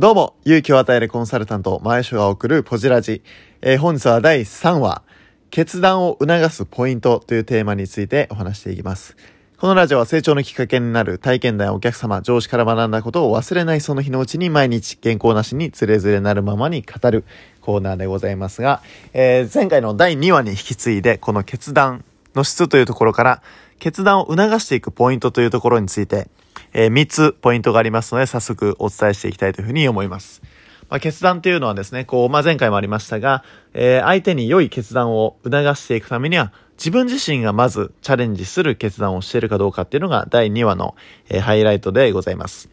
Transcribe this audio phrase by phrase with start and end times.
[0.00, 3.20] どうも、勇気を与えるコンサルタント、前所が送るポジラジ。
[3.62, 5.02] えー本日は第3話、
[5.50, 9.16] 決断を促すポイントというテーマについてお話していきます。
[9.56, 17.24] このラジオは成長のきっかけになる体験談やお客様、上司から学んだことを忘れないその日のうちに毎日原稿なしにつれづれなるままに語る
[17.60, 18.82] コーナーでございますが、
[19.14, 22.04] えー前回の第2話に引き継いで、この決断
[22.36, 23.42] の質というところから、
[23.80, 26.28] 決断を促していくポイントというところについて、
[26.72, 30.42] えー3つポイントがありますので、早速お伝えしていきたいというふうに思います。
[30.88, 40.94] まあ、決断というのはですね、こう、まあ、前回もありましたが、えー相手に良い決断を促していくためには、自分自身がまずチャレンジする決断をしているかどうかっていうのが第2話の、
[41.28, 42.68] えーハイライトでございます。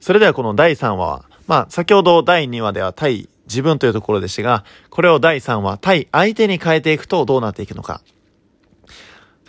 [0.00, 8.02] それではこの第3話は、まあ、先ほど第2話では対自分というところでしたが、これを第3話対相手に変えていくとどうなっていくのか。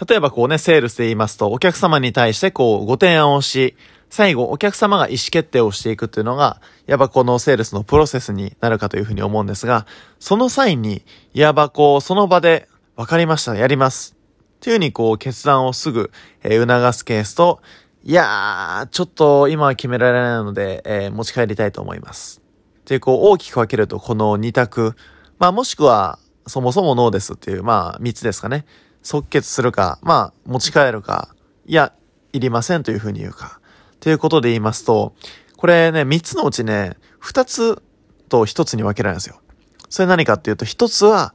[0.07, 3.75] 例えばこうね、セールスで言いますと、お客様に対してこう、ご提案をし、
[4.09, 9.85] 最後、お客様が意思決定をしていくっていうのが、やっぱこのセールスのプロセスになるかというふうに思うんですが、
[10.19, 14.15] その際に、いわばこう、その場で、わかりました、やります。
[14.55, 16.11] っていうふうにこう、決断をすぐ、
[16.43, 17.61] えー促すケースと、
[18.03, 22.41] いやー、ちょっと今は決められないので、えー持ち帰りたいと思います。
[22.81, 24.95] っていう、こう、大きく分けると、この二択。
[25.37, 28.65] まあ、もしくは、そもそもノーですっていう、まあ、三つですかね。
[29.01, 31.93] 即決するか、まあ、持ち帰るか、いや、
[32.33, 33.59] いりませんというふうに言うか。
[33.99, 35.13] ということで言いますと、
[35.57, 37.81] これね、三つのうちね、二つ
[38.29, 39.41] と一つに分けられるんですよ。
[39.89, 41.33] それ何かっていうと、一つは、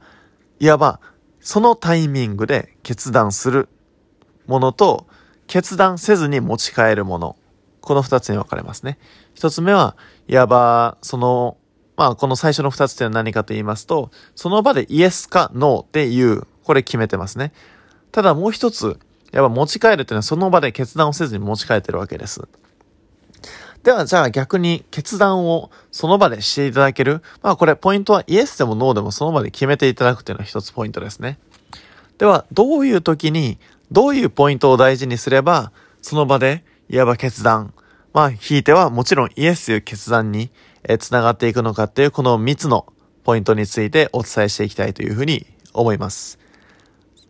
[0.59, 0.99] いわば、
[1.41, 3.69] そのタイミングで決断する
[4.47, 5.07] ものと、
[5.47, 7.35] 決断せずに持ち帰るもの。
[7.81, 8.97] この二つに分かれますね。
[9.35, 9.95] 一つ目は、
[10.27, 11.57] いわば、その、
[11.97, 17.53] まあ、この最初の二つっていうのは何かと言いますと、その場でイエスかノーっていう、これ決めてますね。
[18.11, 18.99] ただもう一つ、
[19.31, 22.47] やっぱ持ち帰るっていうのはその場で決断をせずに持ち帰ってるわけです。
[23.83, 27.21] では、じゃあ逆に決断をその場でしていただける。
[27.43, 31.37] まあこれポイントはイエスでもノーでもその場で決めていただくっていうのは一つポイントですね。
[32.17, 33.59] では、どういう時に、
[33.91, 37.73] どういうポイントを大事にすれば、その場で、いわば決断。
[38.13, 40.49] まあ、ひいてはもちろんイエスという決断に、
[40.83, 42.85] えー、つながっていくのかっていう、この3つの
[43.23, 46.39] ポイントについてお伝えしていきたいというふうに思います。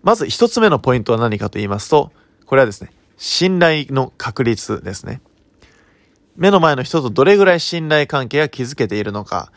[0.05, 2.11] まず1つ目のポイントは何かと言いますと、
[2.45, 5.19] これはですね、信頼の確率ですね。
[6.35, 9.51] 目の前の人とどれぐらい信頼関係が築けているのか。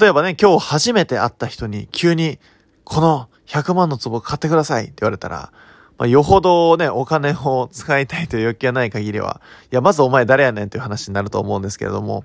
[0.00, 2.38] 例えばね、今日初めて会った人に急に、
[2.84, 5.52] この100万の壺買ってくださいって言われたら、
[5.98, 12.24] まあ、よほどね、お金を使いたいという欲求がない限りは、いや、まずお前誰やねんという話になると思うんですけれども、やっ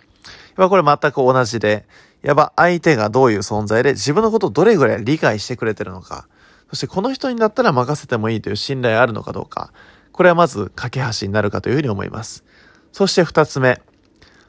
[0.55, 1.85] ぱこれ全く同じで、
[2.21, 6.25] やっぱ相手がどういう存在で自分のことをどれぐらい理解してくれてるのか、
[6.73, 9.71] そしてこの人にだったら任せてもいいという信頼あるのかどうか、
[10.11, 12.43] これはまず架け橋になるかというふうに思います。
[12.91, 13.79] そして二つ目、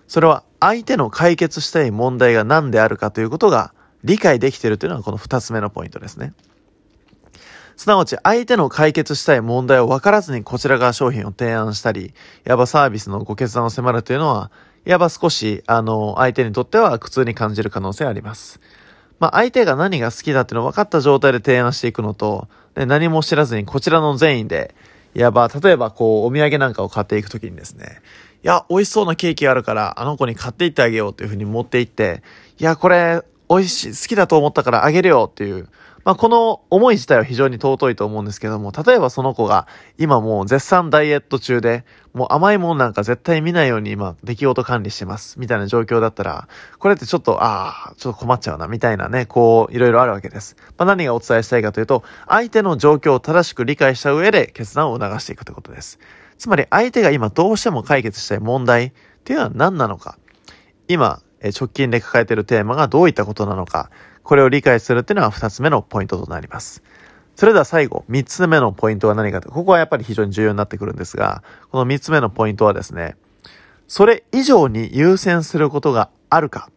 [0.08, 3.74] それは相手の解決したい問題が何であるかということが
[4.04, 6.32] 理解できているというのがこの二つ目のポイントですね。
[7.76, 12.14] すなわち相手の解決したい問題を分からずにこちらが商品を提案したり、
[12.46, 14.50] いわばサービスのご決断を迫るというのは、
[14.86, 18.60] いわば少し、あの、相手にとっては苦痛に感じる可能性あります。
[19.24, 24.74] まあ、相手が何が好きだっていうのを分かった状態で提案していくのと、で何も知らずにこちらの善意で、
[25.14, 28.02] いわば、例えばこう、お土産なんかを買っていくときにですね、
[28.42, 32.22] いや、美味しそうなケーキがあるから、あの子に買っていってあげようというふうに持っていって、
[32.58, 33.22] いや、これ、
[33.56, 35.68] 美味しい、好きだと思ったからあげるよっていう、
[36.04, 39.66] まあ、この思い自体は非常に尊いと思うんですけども、例えばその子が
[39.96, 46.48] 今もう絶賛ダイエット中で、もう甘いもんなんか絶対見ないように今出来事管理してます、みたいな状況だったら、
[46.78, 50.56] これってちょっと、ああ、ちょっと困っちゃうな、みたいなね、こう、いろいろあるわけです。
[50.76, 55.98] まあ、何がお伝えしたいかというと、相手の状況を正しく理解した上で決断を促していくということです。
[56.36, 58.92] つまり相手が今どうしても解決したい問題っ
[59.24, 60.18] ていうのは何なのか。
[60.86, 63.90] 今、え直近で抱えているテーマがどういったことなのか。
[64.22, 66.82] これを理解するっていうのは二つ目のポイントとなります。
[67.36, 69.50] それでは最後、三つ目のポイントは何かと。
[69.50, 73.16] ここはやっぱり非常に重要になってくるんですが、この三つ目のポイントはですね、
[73.86, 76.72] それ以上に優先することがあるかっ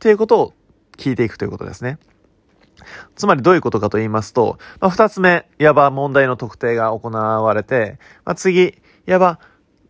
[0.00, 0.52] ていうことを
[0.96, 1.98] 聞いていくということですね。
[3.14, 8.74] つまりどういうことかと言いますと、まあ、つ目、いわば問題の特定が行われて、まあ、次、
[9.06, 9.38] いわば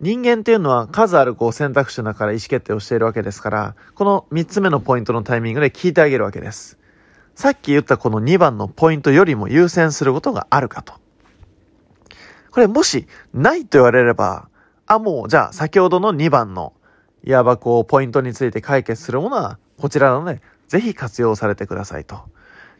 [0.00, 6.78] 人間っていうのは数あるこう選択肢の中から意思決定をしているわけですから、この三つ目のポイントのタイミングで聞いてあげるわけです。
[7.34, 10.94] さっき言ったこの2番のポイントよりも優先することがあるかと。
[12.50, 14.48] これもしないと言われれば、
[14.86, 16.72] あ、もうじゃあ先ほどの2番の
[17.24, 22.28] いわばこうポイントについて解決するものはこちらなのね、ぜひ活用されてくださいと。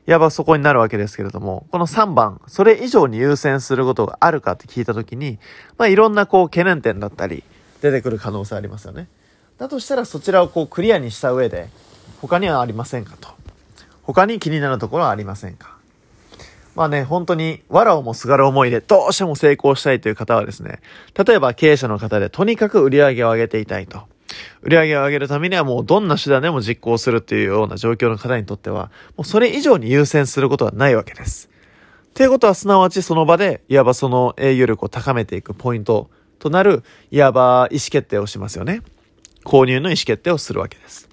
[0.06, 5.38] いわばそこになるわけですけれども、この3番、それ以上に優先することがあるかって聞いたときに、
[5.78, 7.42] まあいろんなこう懸念点だったり、
[7.80, 9.08] 出てくる可能性ありますよね。
[9.58, 11.68] だとしたらそちらをこうクリアにした上で、
[12.20, 13.28] 他にはありませんかと。
[14.02, 15.74] 他に気になるところはありませんか
[16.74, 20.80] まあね、本当に、藁をもすがる思いでどうしても成功したいという方はですね、
[21.16, 24.02] 例えば経営者の方でとにかく売り上げを上げていたいと。
[24.62, 31.50] 売り上げを上げるためにはもうどんな手段でも実行するっていうような状況の方にとっては、もうそれ以上に優先することはないわけです。
[32.14, 38.82] ということはすなわちその場で、いわばその営業力を高めていくポイントとなる、いわば意思決定をしますよね。
[39.44, 41.08] 購入の意思決定をするわけです。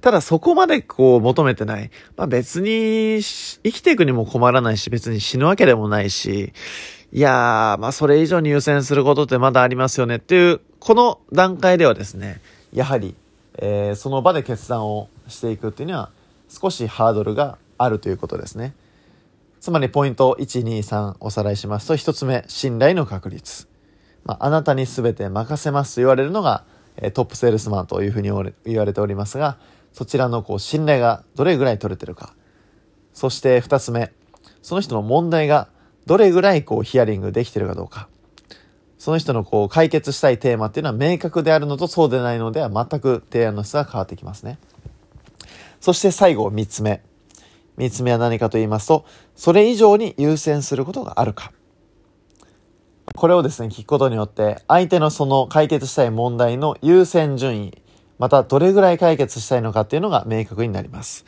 [0.00, 1.90] ただそこまでこう求めてない。
[2.16, 6.52] まあ別に生きていくにも困らないし、別に死ぬわけでもないし、
[7.12, 12.40] いやー、まあそれ以上に優先することってまだありますよねっていう、この段階ではですね、
[12.72, 13.14] やはり、
[13.58, 16.08] えー、その場で決断をしていくっていうには
[16.48, 18.72] 少しハードルがあるということですね。
[19.60, 23.68] つまりポイント1、2、3おさらいしますと、1つ目、信頼の確率。
[24.24, 26.64] まあ、あなたに全て任せますと言われるのが、
[26.96, 28.30] えトップセールスマンというふうに
[28.64, 29.58] 言われておりますが、
[29.92, 32.32] そちらのこう信頼がどれぐらい取れてるか。
[33.12, 34.10] そして二つ目、
[34.62, 35.68] その人の問題が
[36.06, 38.08] どれぐらいこうヒアリングできてるかどうか。
[38.98, 44.58] その人のこう解決したいテーマっていうのは明確であるのとそうでないのでは全く提案の質が変わってきますね。
[45.80, 47.00] そして最後三つ目。
[47.76, 49.04] 三つ目は何かと言いますと、
[49.36, 51.52] それ以上に優先することがあるか。
[53.14, 57.82] これをですね、聞くことによって、相手のその解決したい問題の優先順位、
[58.18, 61.24] またどれぐらい解決したいのかっていうのが明確になります。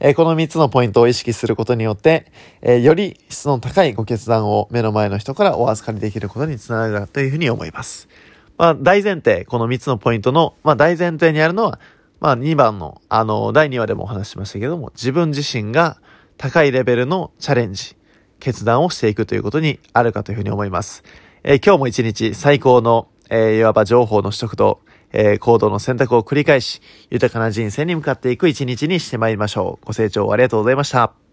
[0.00, 2.32] え、この3つのポイントを意識することによって、
[2.62, 8.08] え、より質の高いご決断を目の前の人からお預かりできることにつながるというふうに思います。
[8.56, 11.80] まあ、大前提、この3つのポイントの、まあ、大前提にあるのは、
[12.18, 15.98] まあ、2番の、あの、第2話でもお話ししましたけども、自分自身が
[16.38, 17.94] 高いレベルのチャレンジ、
[18.38, 21.04] 決断をしていくということにあるかというふうに思います。
[21.42, 24.80] えー、今日も一日最高の、えー、いわば情報の取得と、
[25.12, 26.80] えー、行動の選択を繰り返し、
[27.10, 29.86] 豊かな人生に向かっていく一日にしてまいりましょう。
[29.86, 31.29] ご清聴ありがとうございました。